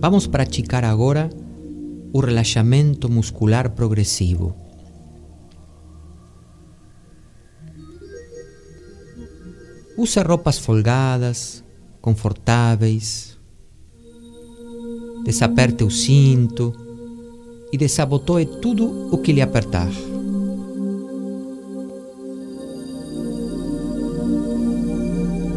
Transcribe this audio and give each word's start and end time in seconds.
Vamos 0.00 0.28
praticar 0.28 0.84
agora 0.84 1.28
o 2.12 2.20
relaxamento 2.20 3.10
muscular 3.10 3.70
progressivo. 3.70 4.54
Use 9.96 10.20
roupas 10.22 10.60
folgadas, 10.60 11.64
confortáveis. 12.00 13.36
Desaperte 15.24 15.82
o 15.82 15.90
cinto 15.90 16.72
e 17.72 17.76
desabotoe 17.76 18.46
tudo 18.62 19.08
o 19.12 19.18
que 19.18 19.32
lhe 19.32 19.42
apertar. 19.42 19.90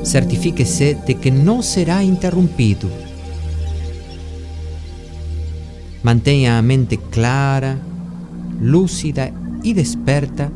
Certifique-se 0.03 0.95
de 0.95 1.13
que 1.13 1.29
não 1.29 1.61
será 1.61 2.03
interrompido. 2.03 3.10
Mantenha 6.03 6.57
a 6.57 6.61
mente 6.61 6.97
clara, 6.97 7.79
lúcida 8.59 9.31
e 9.63 9.73
desperta 9.73 10.51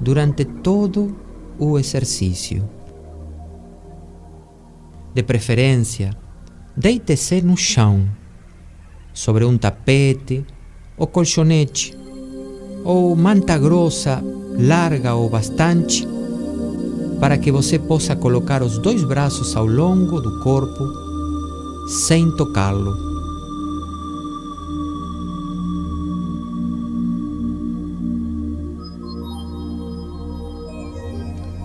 durante 0.00 0.44
todo 0.44 1.16
o 1.58 1.78
exercício. 1.78 2.68
De 5.14 5.22
preferência, 5.22 6.10
deite-se 6.76 7.40
no 7.40 7.56
chão, 7.56 8.06
sobre 9.14 9.44
um 9.44 9.56
tapete 9.56 10.44
ou 10.96 11.06
colchonete, 11.06 11.96
ou 12.84 13.16
manta 13.16 13.56
grossa, 13.56 14.22
larga 14.58 15.14
ou 15.14 15.30
bastante, 15.30 16.06
para 17.18 17.38
que 17.38 17.50
você 17.52 17.78
possa 17.78 18.16
colocar 18.16 18.62
os 18.62 18.78
dois 18.78 19.04
braços 19.04 19.56
ao 19.56 19.64
longo 19.66 20.20
do 20.20 20.40
corpo 20.40 20.84
sem 21.86 22.34
tocá-lo. 22.36 23.11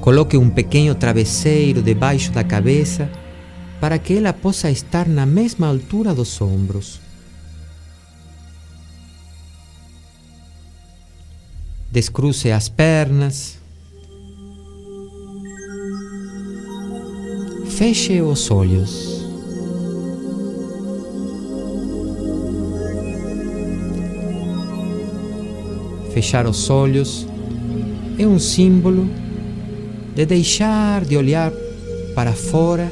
Coloque 0.08 0.38
um 0.38 0.50
pequeno 0.50 0.96
travesseiro 0.96 1.82
debaixo 1.82 2.32
da 2.32 2.42
cabeça 2.42 3.12
para 3.78 4.00
que 4.00 4.14
ela 4.14 4.32
possa 4.32 4.72
estar 4.72 5.06
na 5.06 5.26
mesma 5.26 5.68
altura 5.68 6.16
dos 6.16 6.40
ombros. 6.40 7.02
Descruce 11.92 12.50
as 12.50 12.70
pernas. 12.70 13.60
Feche 17.68 18.22
os 18.22 18.50
olhos. 18.50 19.26
Fechar 26.14 26.48
os 26.48 26.70
olhos 26.70 27.28
é 28.18 28.26
um 28.26 28.40
símbolo 28.40 29.27
de 30.18 30.26
deixar 30.26 31.06
de 31.06 31.16
olhar 31.16 31.54
para 32.16 32.34
fora 32.34 32.92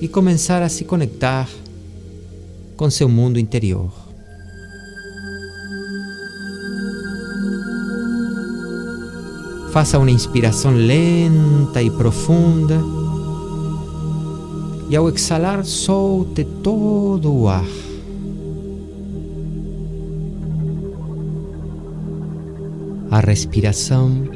e 0.00 0.06
começar 0.06 0.62
a 0.62 0.68
se 0.68 0.84
conectar 0.84 1.48
com 2.76 2.88
seu 2.88 3.08
mundo 3.08 3.36
interior. 3.36 3.90
Faça 9.72 9.98
uma 9.98 10.08
inspiração 10.08 10.70
lenta 10.70 11.82
e 11.82 11.90
profunda 11.90 12.80
e 14.88 14.94
ao 14.94 15.08
exalar 15.08 15.64
solte 15.64 16.44
todo 16.62 17.34
o 17.34 17.48
ar. 17.48 17.66
A 23.10 23.18
respiração 23.18 24.35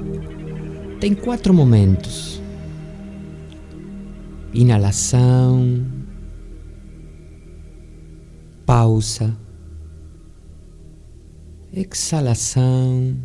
tem 1.01 1.15
quatro 1.15 1.55
momentos: 1.55 2.41
inalação, 4.53 5.87
pausa, 8.67 9.35
exalação, 11.73 13.17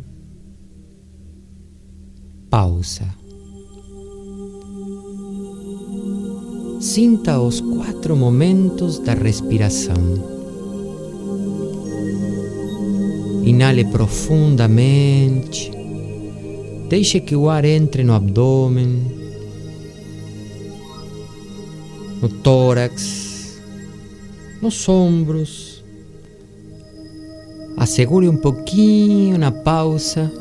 pausa. 2.48 3.04
Sinta 6.80 7.40
os 7.40 7.60
quatro 7.60 8.16
momentos 8.16 8.98
da 8.98 9.12
respiração. 9.12 9.96
Inale 13.44 13.84
profundamente. 13.86 15.75
Deixe 16.88 17.18
que 17.18 17.34
o 17.34 17.50
ar 17.50 17.64
entre 17.64 18.04
no 18.04 18.14
abdômen, 18.14 19.02
no 22.22 22.28
tórax, 22.28 23.58
nos 24.62 24.88
ombros. 24.88 25.82
Assegure 27.76 28.28
um 28.28 28.36
pouquinho 28.36 29.36
na 29.36 29.50
pausa 29.50 30.32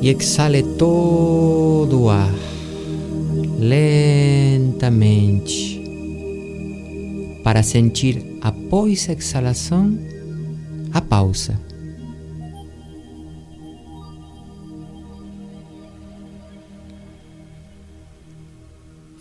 e 0.00 0.08
exale 0.08 0.62
todo 0.62 2.02
o 2.02 2.10
ar 2.10 2.34
lentamente 3.58 4.90
para 7.44 7.62
sentir 7.62 8.22
após 8.40 9.08
a 9.08 9.12
exalação 9.12 9.96
a 10.92 11.00
pausa. 11.00 11.69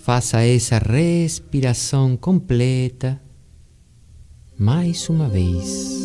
Faça 0.09 0.41
essa 0.41 0.79
respiração 0.79 2.17
completa 2.17 3.21
mais 4.57 5.07
uma 5.07 5.29
vez. 5.29 5.99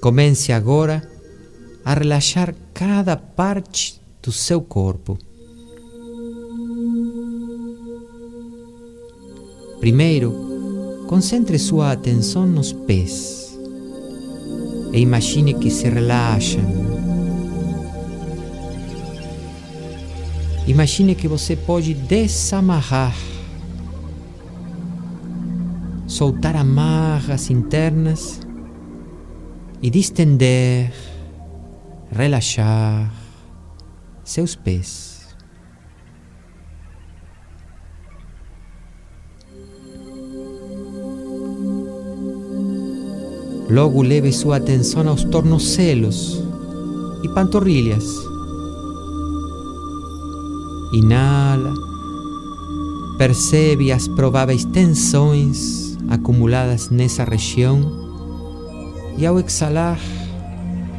Comece 0.00 0.50
agora 0.50 1.17
a 1.88 1.94
relaxar 1.94 2.54
cada 2.74 3.16
parte 3.16 3.98
do 4.22 4.30
seu 4.30 4.60
corpo. 4.60 5.16
Primeiro, 9.80 11.06
concentre 11.08 11.58
sua 11.58 11.92
atenção 11.92 12.46
nos 12.46 12.74
pés 12.74 13.58
e 14.92 14.98
imagine 14.98 15.54
que 15.54 15.70
se 15.70 15.88
relaxam. 15.88 16.60
Imagine 20.66 21.14
que 21.14 21.26
você 21.26 21.56
pode 21.56 21.94
desamarrar, 21.94 23.16
soltar 26.06 26.54
amarras 26.54 27.48
internas 27.48 28.42
e 29.80 29.88
distender 29.88 30.92
relaxar 32.10 33.12
seus 34.24 34.54
pés. 34.54 35.18
Logo 43.70 44.02
leve 44.02 44.32
sua 44.32 44.56
atenção 44.56 45.06
aos 45.08 45.24
tornozelos 45.24 46.42
e 47.22 47.28
panturrilhas. 47.28 48.04
Inala, 50.94 51.74
percebe 53.18 53.92
as 53.92 54.08
prováveis 54.08 54.64
tensões 54.64 55.98
acumuladas 56.08 56.88
nessa 56.88 57.24
região 57.24 57.80
e 59.18 59.26
ao 59.26 59.38
exalar, 59.38 59.98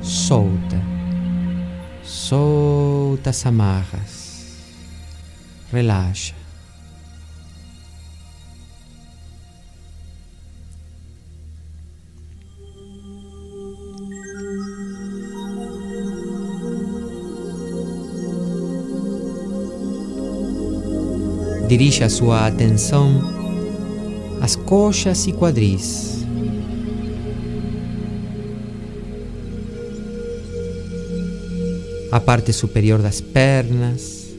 solta. 0.04 0.99
Solta 2.30 3.32
as 3.32 3.44
amarras. 3.44 4.46
Relaxa. 5.74 6.36
Dirija 21.68 22.06
a 22.06 22.10
sua 22.12 22.46
atenção 22.46 23.24
às 24.40 24.56
coxas 24.56 25.26
e 25.26 25.34
quadris. 25.34 26.19
A 32.12 32.20
parte 32.20 32.52
superior 32.52 33.02
das 33.02 33.22
pernas 33.22 34.30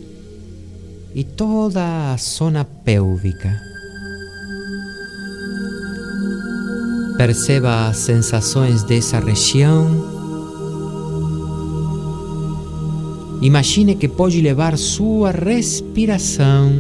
e 1.15 1.23
toda 1.25 2.13
a 2.13 2.17
zona 2.17 2.65
pélvica. 2.65 3.61
Perceba 7.17 7.89
as 7.89 7.99
sensações 7.99 8.83
dessa 8.83 9.21
região. 9.21 9.87
Imagine 13.43 13.95
que 13.95 14.09
pode 14.09 14.41
levar 14.41 14.77
sua 14.77 15.31
respiração 15.31 16.73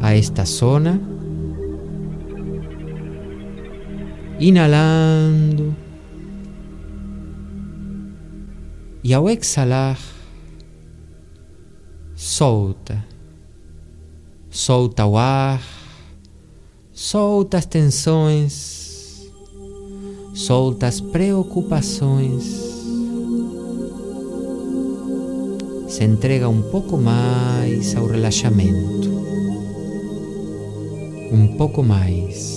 a 0.00 0.14
esta 0.14 0.44
zona, 0.44 1.00
inalando 4.38 5.85
e 9.08 9.14
ao 9.14 9.30
exalar, 9.30 10.00
solta, 12.16 13.06
solta 14.50 15.06
o 15.06 15.16
ar, 15.16 15.62
solta 16.92 17.58
as 17.58 17.66
tensões, 17.66 19.30
solta 20.34 20.88
as 20.88 21.00
preocupações, 21.00 22.42
se 25.86 26.02
entrega 26.02 26.48
um 26.48 26.62
pouco 26.62 26.96
mais 26.96 27.94
ao 27.94 28.08
relaxamento, 28.08 29.08
um 31.30 31.54
pouco 31.56 31.80
mais. 31.80 32.55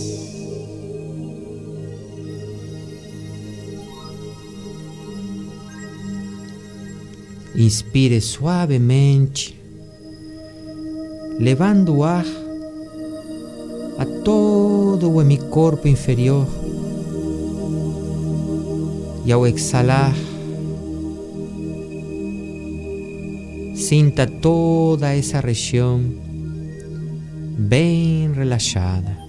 Inspire 7.55 8.21
suavemente, 8.21 9.59
levando 11.39 11.97
o 11.97 12.03
ar 12.03 12.25
a 13.97 14.05
todo 14.23 15.11
o 15.11 15.21
hemicorpo 15.21 15.87
inferior. 15.87 16.47
E 19.25 19.31
ao 19.31 19.45
exalar, 19.45 20.15
sinta 23.75 24.25
toda 24.25 25.13
essa 25.13 25.39
região 25.39 26.01
bem 27.57 28.31
relaxada. 28.31 29.28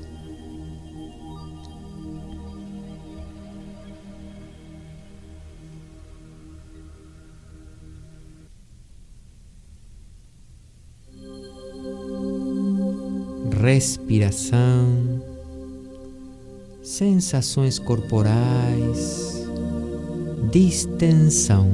Respiração, 13.72 15.22
sensações 16.82 17.78
corporais, 17.78 19.46
distensão, 20.50 21.70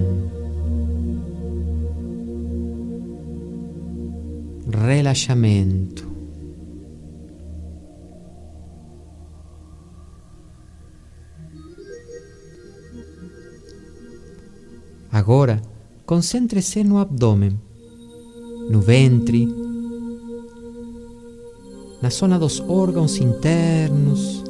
relaxamento. 4.71 6.07
Agora, 15.11 15.63
concentre-se 16.05 16.85
no 16.85 16.99
abdômen, 16.99 17.59
no 18.69 18.83
ventre, 18.83 19.49
na 22.01 22.11
zona 22.11 22.39
dos 22.39 22.61
órgãos 22.69 23.19
internos 23.19 24.45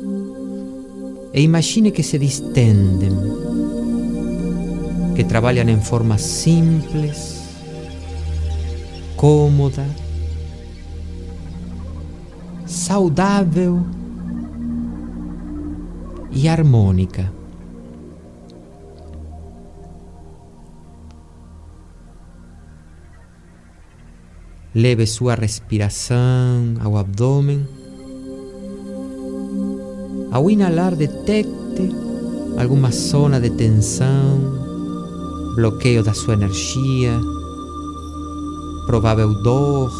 e 1.36 1.42
imagine 1.42 1.90
que 1.90 2.02
se 2.02 2.18
distendem, 2.18 3.12
que 5.14 5.22
trabalham 5.22 5.68
em 5.68 5.80
forma 5.80 6.16
simples, 6.16 7.42
cômoda, 9.16 9.86
saudável 12.64 13.84
e 16.32 16.48
harmônica. 16.48 17.35
Leve 24.76 25.06
sua 25.06 25.34
respiração 25.34 26.74
ao 26.84 26.98
abdômen. 26.98 27.66
Ao 30.30 30.50
inalar, 30.50 30.94
detecte 30.94 31.90
alguma 32.58 32.90
zona 32.90 33.40
de 33.40 33.48
tensão, 33.48 34.38
bloqueio 35.54 36.04
da 36.04 36.12
sua 36.12 36.34
energia, 36.34 37.18
provável 38.84 39.32
dor 39.42 39.90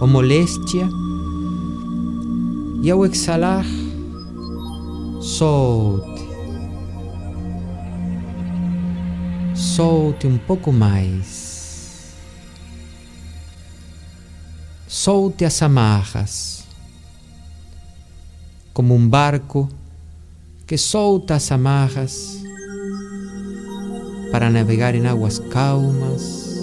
ou 0.00 0.08
moléstia. 0.08 0.88
E 2.82 2.90
ao 2.90 3.06
exalar, 3.06 3.64
solte. 5.20 6.26
Solte 9.54 10.26
um 10.26 10.38
pouco 10.38 10.72
mais. 10.72 11.47
Solte 15.10 15.46
as 15.46 15.62
amarras, 15.62 16.64
como 18.74 18.94
um 18.94 19.08
barco 19.08 19.66
que 20.66 20.76
solta 20.76 21.36
as 21.36 21.50
amarras 21.50 22.42
para 24.30 24.50
navegar 24.50 24.94
em 24.94 25.06
águas 25.06 25.38
calmas 25.38 26.58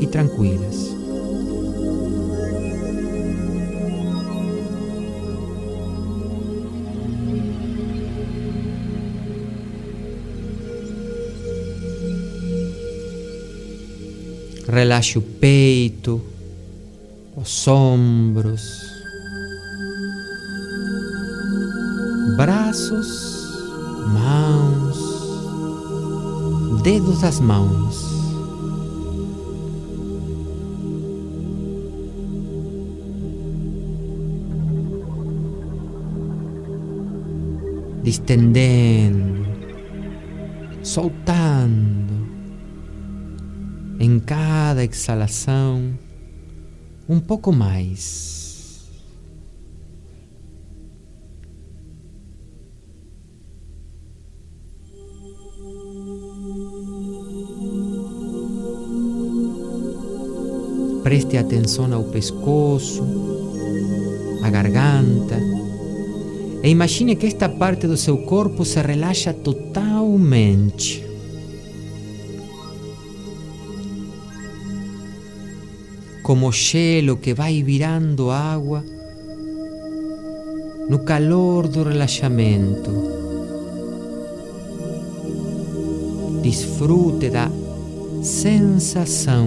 e 0.00 0.06
tranquilas. 0.06 0.94
Relaxe 14.68 15.18
o 15.18 15.22
peito, 15.22 16.35
os 17.36 17.68
ombros, 17.68 18.80
braços, 22.34 23.44
mãos, 24.08 24.96
dedos 26.82 27.20
das 27.20 27.38
mãos. 27.38 28.16
Distendendo, 38.02 39.44
soltando 40.82 42.14
em 43.98 44.18
cada 44.20 44.82
exalação 44.84 46.05
um 47.08 47.20
pouco 47.20 47.52
mais. 47.52 48.34
Preste 61.02 61.36
atenção 61.36 61.92
ao 61.94 62.02
pescoço, 62.02 63.04
à 64.42 64.50
garganta, 64.50 65.36
e 66.64 66.68
imagine 66.68 67.14
que 67.14 67.26
esta 67.26 67.48
parte 67.48 67.86
do 67.86 67.96
seu 67.96 68.18
corpo 68.18 68.64
se 68.64 68.82
relaxa 68.82 69.32
totalmente. 69.32 71.05
Como 76.26 76.50
gelo 76.50 77.18
que 77.18 77.32
vai 77.32 77.62
virando 77.62 78.32
água 78.32 78.84
no 80.88 81.04
calor 81.04 81.68
do 81.68 81.84
relaxamento. 81.84 82.90
Desfrute 86.42 87.30
da 87.30 87.48
sensação 88.24 89.46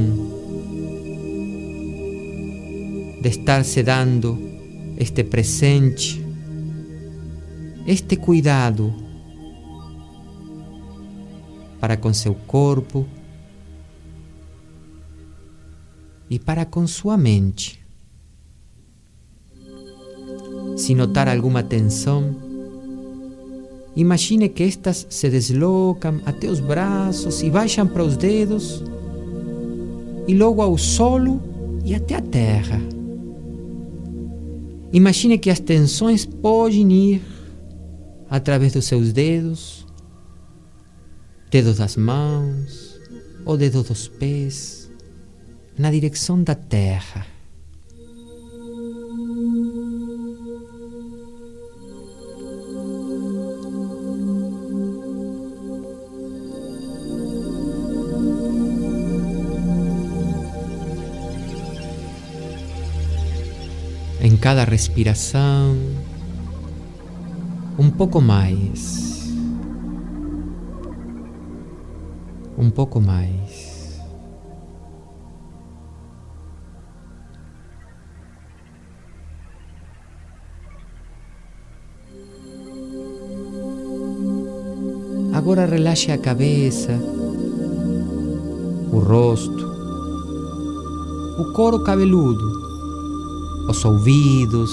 de 3.22 3.28
estar 3.28 3.66
se 3.66 3.84
dando 3.84 4.40
este 4.98 5.26
presente, 5.26 6.26
este 7.86 8.16
cuidado 8.16 8.96
para 11.78 11.98
com 11.98 12.14
seu 12.14 12.36
corpo 12.48 13.06
e 16.30 16.38
para 16.38 16.66
com 16.66 16.86
sua 16.86 17.18
mente. 17.18 17.80
Se 20.78 20.94
notar 20.94 21.28
alguma 21.28 21.64
tensão, 21.64 22.36
imagine 23.96 24.48
que 24.48 24.64
estas 24.64 25.08
se 25.10 25.30
deslocam 25.30 26.22
até 26.26 26.48
os 26.48 26.60
braços 26.60 27.42
e 27.42 27.50
baixam 27.50 27.88
para 27.88 28.04
os 28.04 28.16
dedos, 28.16 28.84
e 30.28 30.36
logo 30.36 30.62
ao 30.62 30.78
solo 30.78 31.42
e 31.84 31.96
até 31.96 32.16
a 32.16 32.22
terra. 32.22 32.80
Imagine 34.94 35.38
que 35.38 35.50
as 35.50 35.60
tensões 35.60 36.26
podem 36.26 36.92
ir 36.92 37.22
através 38.30 38.74
dos 38.74 38.86
seus 38.86 39.12
dedos, 39.12 39.86
dedos 41.50 41.78
das 41.78 41.96
mãos 41.96 43.00
ou 43.44 43.58
dedos 43.58 43.88
dos 43.88 44.08
pés, 44.08 44.79
na 45.80 45.90
direção 45.90 46.44
da 46.44 46.54
terra. 46.54 47.26
em 64.22 64.36
cada 64.36 64.66
respiração, 64.66 65.78
um 67.78 67.90
pouco 67.90 68.20
mais, 68.20 69.32
um 72.58 72.70
pouco 72.70 73.00
mais. 73.00 73.69
Agora 85.40 85.66
relaxe 85.66 86.12
a 86.12 86.18
cabeça, 86.18 86.92
o 88.92 89.00
rosto, 89.00 89.66
o 91.40 91.54
couro 91.54 91.82
cabeludo 91.82 92.60
os 93.70 93.86
ouvidos 93.86 94.70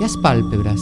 e 0.00 0.02
as 0.02 0.16
pálpebras. 0.16 0.80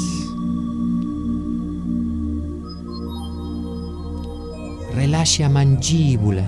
Relaxe 4.94 5.42
a 5.42 5.50
mandíbula. 5.50 6.46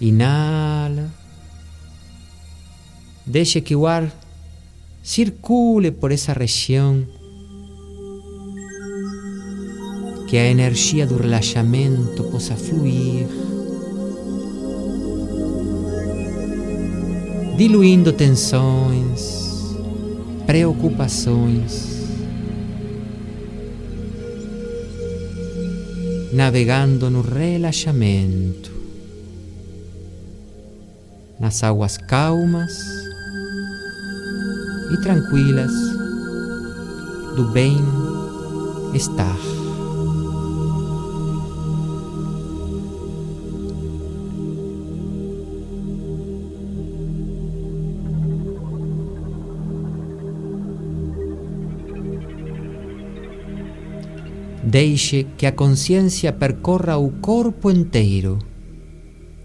Inala. 0.00 1.08
Deixe 3.24 3.60
que 3.60 3.76
o 3.76 3.86
ar 3.86 4.10
circule 5.06 5.92
por 5.92 6.10
essa 6.10 6.32
região. 6.32 7.06
Que 10.26 10.36
a 10.36 10.50
energia 10.50 11.06
do 11.06 11.16
relaxamento 11.16 12.24
possa 12.24 12.56
fluir. 12.56 13.28
diluindo 17.56 18.12
tensões, 18.12 19.74
preocupações, 20.44 21.86
navegando 26.34 27.08
no 27.08 27.22
relaxamento, 27.22 28.70
nas 31.40 31.64
águas 31.64 31.96
calmas 31.96 33.05
e 34.90 35.00
tranquilas 35.00 35.72
do 37.36 37.44
bem-estar. 37.52 39.36
Deixe 54.62 55.24
que 55.38 55.46
a 55.46 55.52
consciência 55.52 56.32
percorra 56.32 56.96
o 56.98 57.10
corpo 57.20 57.70
inteiro, 57.70 58.38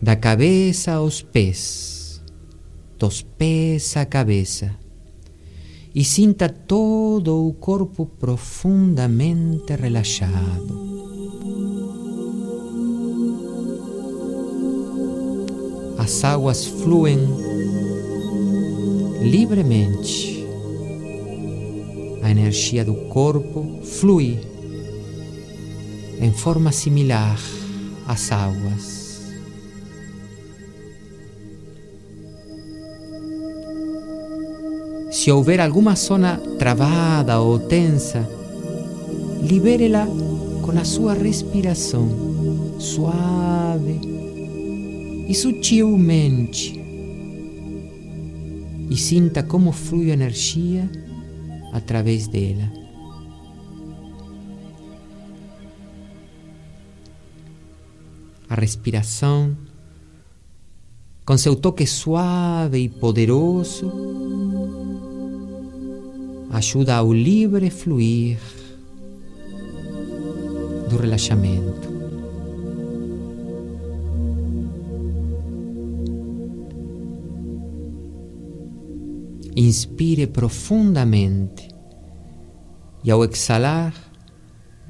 da 0.01 0.15
cabeça 0.15 0.93
aos 0.93 1.21
pés, 1.21 2.21
dos 2.97 3.21
pés 3.21 3.95
à 3.95 4.03
cabeça, 4.03 4.75
e 5.93 6.03
sinta 6.03 6.47
todo 6.47 7.47
o 7.47 7.53
corpo 7.53 8.05
profundamente 8.05 9.75
relaxado. 9.75 10.91
As 15.97 16.23
águas 16.23 16.65
fluem 16.65 17.19
livremente. 19.21 20.45
A 22.23 22.31
energia 22.31 22.85
do 22.85 22.95
corpo 23.09 23.81
flui 23.83 24.39
em 26.19 26.31
forma 26.31 26.71
similar 26.71 27.39
às 28.07 28.31
águas. 28.31 29.00
Se 35.21 35.31
houver 35.31 35.61
alguma 35.61 35.95
zona 35.95 36.37
travada 36.57 37.39
ou 37.39 37.59
tensa, 37.59 38.27
libere-la 39.43 40.07
com 40.63 40.71
a 40.71 40.83
sua 40.83 41.13
respiração 41.13 42.09
suave 42.79 44.01
e 45.27 45.35
sutilmente. 45.35 46.83
E 48.89 48.97
sinta 48.97 49.43
como 49.43 49.71
flui 49.71 50.09
a 50.09 50.15
energia 50.15 50.89
através 51.71 52.27
dela. 52.27 52.81
a 58.49 58.55
respiração, 58.55 59.55
com 61.25 61.37
seu 61.37 61.55
toque 61.55 61.87
suave 61.87 62.79
e 62.79 62.89
poderoso, 62.89 63.89
ajuda 66.51 66.97
ao 66.97 67.13
livre 67.13 67.69
fluir 67.69 68.37
do 70.89 70.97
relaxamento. 70.97 71.89
Inspire 79.55 80.27
profundamente 80.27 81.69
e 83.03 83.11
ao 83.11 83.23
exalar, 83.23 83.93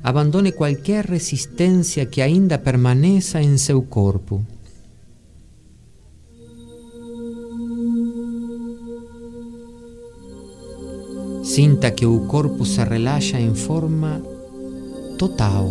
abandone 0.03 0.51
qualquer 0.51 1.05
resistência 1.05 2.05
que 2.05 2.21
ainda 2.21 2.57
permaneça 2.57 3.41
em 3.41 3.57
seu 3.57 3.81
corpo. 3.83 4.45
Sinta 11.53 11.91
que 11.91 12.05
o 12.05 12.27
corpo 12.27 12.63
se 12.65 12.81
relaxa 12.85 13.37
em 13.37 13.53
forma 13.53 14.21
total. 15.17 15.67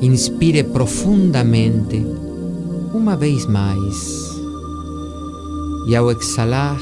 Inspire 0.00 0.62
profundamente 0.62 1.96
uma 2.94 3.16
vez 3.16 3.46
mais. 3.46 4.28
E 5.88 5.96
ao 5.96 6.10
exalar, 6.10 6.78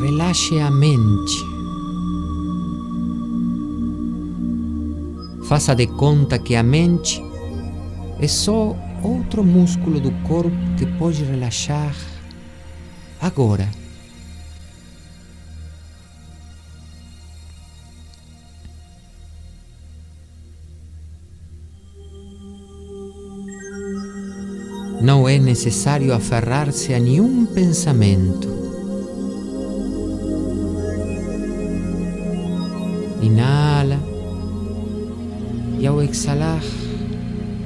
relaxe 0.00 0.60
a 0.60 0.70
mente. 0.70 1.44
Faça 5.44 5.74
de 5.74 5.86
conta 5.86 6.38
que 6.38 6.54
a 6.54 6.62
mente 6.62 7.20
é 8.20 8.28
só 8.28 8.76
outro 9.02 9.42
músculo 9.42 9.98
do 9.98 10.12
corpo 10.26 10.56
que 10.76 10.86
pode 10.98 11.24
relaxar 11.24 11.96
agora. 13.20 13.68
Não 25.08 25.26
é 25.26 25.38
necessário 25.38 26.12
aferrar-se 26.12 26.92
a 26.92 27.00
nenhum 27.00 27.46
pensamento. 27.46 28.46
Inala 33.22 33.98
e 35.80 35.86
ao 35.86 36.02
exalar, 36.02 36.62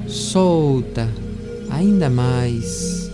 solta 0.06 1.08
ainda 1.68 2.08
mais 2.08 3.10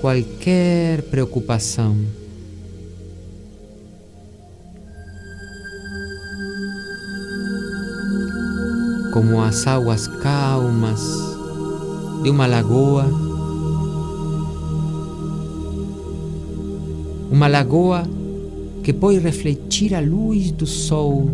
qualquer 0.00 1.02
preocupação. 1.02 1.96
Como 9.12 9.40
as 9.40 9.64
águas 9.68 10.08
calmas 10.08 11.31
de 12.22 12.30
uma 12.30 12.46
lagoa, 12.46 13.06
uma 17.30 17.48
lagoa 17.48 18.04
que 18.84 18.92
pode 18.92 19.18
refletir 19.18 19.94
a 19.94 20.00
luz 20.00 20.52
do 20.52 20.66
sol. 20.66 21.28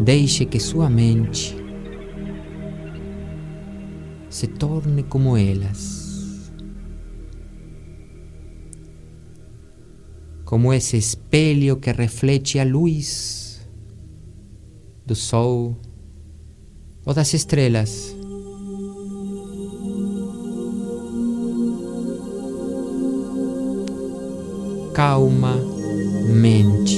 Deixe 0.00 0.44
que 0.44 0.58
sua 0.58 0.90
mente 0.90 1.56
se 4.28 4.48
torne 4.48 5.04
como 5.04 5.36
elas. 5.36 6.50
Como 10.44 10.72
esse 10.72 10.96
espelho 10.96 11.76
que 11.76 11.92
reflete 11.92 12.58
a 12.58 12.64
luz 12.64 13.66
do 15.04 15.14
sol 15.14 15.76
ou 17.06 17.14
das 17.14 17.32
estrelas. 17.32 18.14
Calmamente. 24.92 25.76
Calmamente. 26.26 26.95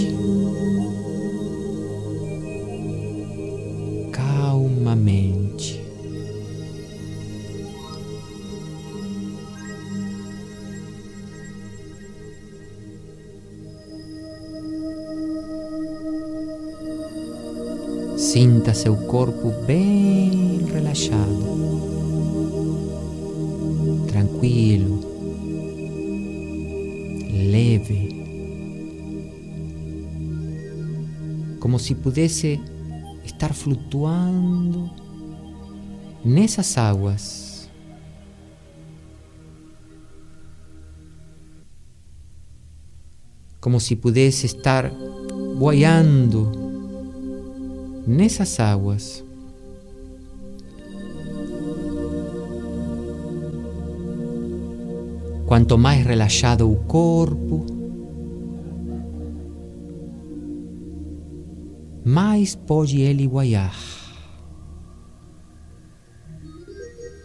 Seu 18.78 18.96
corpo 19.08 19.50
bem 19.66 20.64
relaxado, 20.72 21.42
tranquilo, 24.06 25.00
leve, 27.50 28.08
como 31.58 31.80
se 31.80 31.96
pudesse 31.96 32.60
estar 33.24 33.52
flutuando 33.52 34.88
nessas 36.24 36.78
águas. 36.78 37.68
Como 43.60 43.80
se 43.80 43.96
pudesse 43.96 44.46
estar 44.46 44.88
boiando 45.58 46.57
nessas 48.08 48.58
águas. 48.58 49.22
Quanto 55.46 55.76
mais 55.76 56.04
relaxado 56.04 56.70
o 56.70 56.76
corpo, 56.84 57.66
mais 62.04 62.54
pode 62.54 63.00
ele 63.00 63.26
guaiar, 63.26 63.76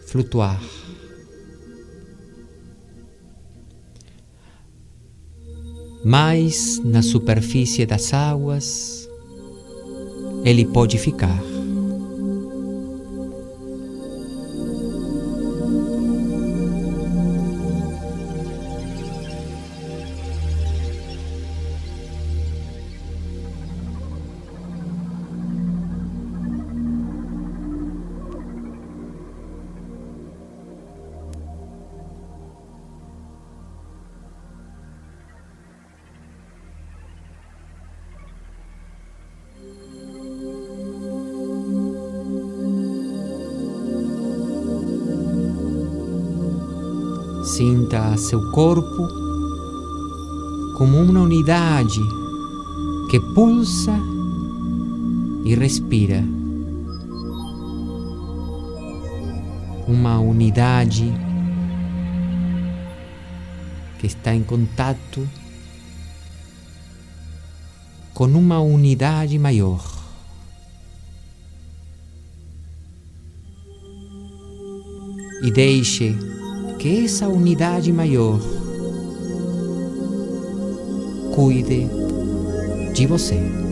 flutuar. 0.06 0.62
Mais 6.04 6.78
na 6.84 7.00
superfície 7.00 7.86
das 7.86 8.12
águas, 8.12 9.03
ele 10.44 10.66
pode 10.66 10.98
ficar. 10.98 11.53
Sinta 47.56 48.16
seu 48.16 48.50
corpo 48.50 49.06
como 50.76 51.00
uma 51.00 51.20
unidade 51.20 52.00
que 53.08 53.20
pulsa 53.32 53.96
e 55.44 55.54
respira. 55.54 56.24
Uma 59.86 60.18
unidade 60.18 61.14
que 64.00 64.08
está 64.08 64.34
em 64.34 64.42
contato 64.42 65.24
com 68.12 68.24
uma 68.24 68.58
unidade 68.58 69.38
maior. 69.38 69.80
E 75.44 75.52
deixe 75.52 76.18
que 76.84 77.06
essa 77.06 77.26
unidade 77.26 77.90
maior 77.90 78.38
cuide 81.34 81.88
de 82.92 83.06
você. 83.06 83.63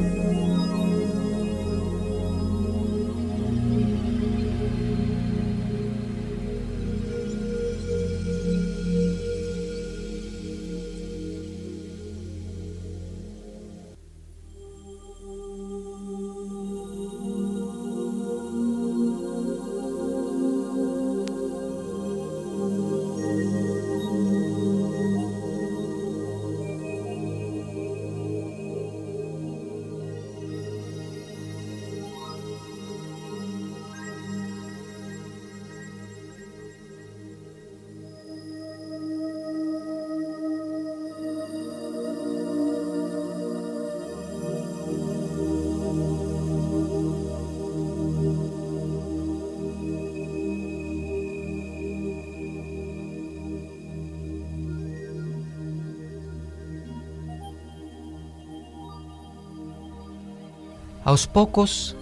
Aos 61.04 61.26
poucos, 61.26 61.96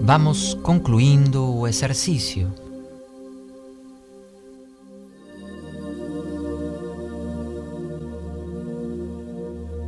vamos 0.00 0.54
concluindo 0.54 1.58
o 1.58 1.68
exercício. 1.68 2.50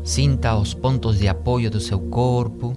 Sinta 0.04 0.54
os 0.56 0.74
pontos 0.74 1.18
de 1.18 1.26
apoio 1.26 1.70
do 1.70 1.80
seu 1.80 1.98
corpo. 2.10 2.74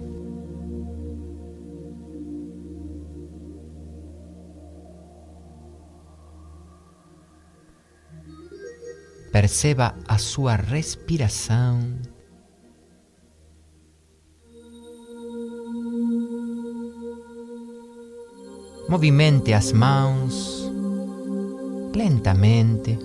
Perceba 9.30 9.94
a 10.08 10.16
sua 10.16 10.56
respiração. 10.56 12.15
Movimente 18.88 19.52
as 19.52 19.72
mãos 19.72 20.70
lentamente. 21.92 22.96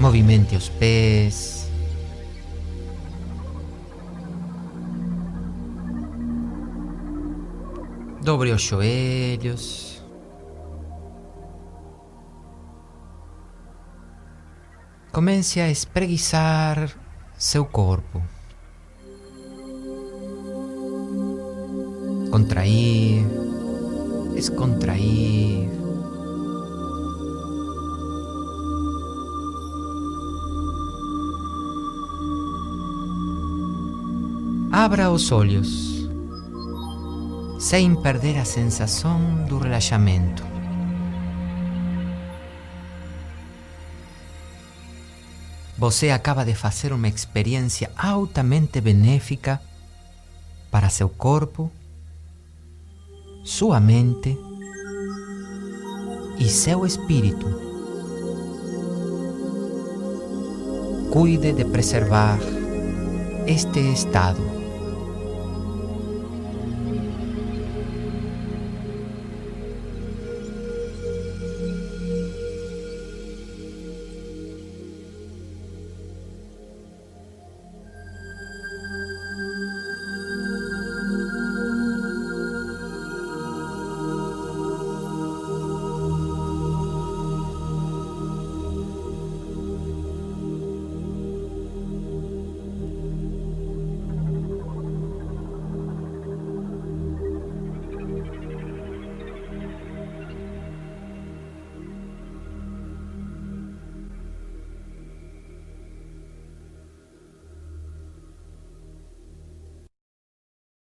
Movimente 0.00 0.56
os 0.56 0.68
pés. 0.70 1.70
Dobre 8.20 8.50
os 8.50 8.62
joelhos. 8.62 10.02
Comece 15.12 15.60
a 15.60 15.68
espreguiçar 15.70 16.90
seu 17.36 17.64
corpo. 17.64 18.20
Contrair, 22.32 23.26
descontrair. 24.34 25.68
Abra 34.72 35.10
os 35.10 35.30
olhos, 35.30 36.08
sem 37.60 37.94
perder 37.94 38.38
a 38.38 38.46
sensação 38.46 39.44
do 39.46 39.58
relaxamento. 39.58 40.42
Você 45.76 46.08
acaba 46.08 46.46
de 46.46 46.54
fazer 46.54 46.94
uma 46.94 47.08
experiência 47.08 47.90
altamente 47.94 48.80
benéfica 48.80 49.60
para 50.70 50.88
seu 50.88 51.10
corpo, 51.10 51.70
sua 53.42 53.80
mente 53.80 54.38
e 56.38 56.48
seu 56.48 56.86
espírito. 56.86 57.46
Cuide 61.10 61.52
de 61.52 61.64
preservar 61.64 62.38
este 63.46 63.92
estado. 63.92 64.61